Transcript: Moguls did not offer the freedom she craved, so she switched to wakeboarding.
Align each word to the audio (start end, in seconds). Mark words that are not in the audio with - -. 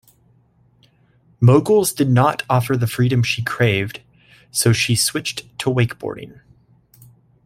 Moguls 1.39 1.93
did 1.93 2.09
not 2.09 2.41
offer 2.49 2.75
the 2.75 2.87
freedom 2.87 3.21
she 3.21 3.43
craved, 3.43 4.01
so 4.49 4.73
she 4.73 4.95
switched 4.95 5.43
to 5.59 5.69
wakeboarding. 5.69 6.41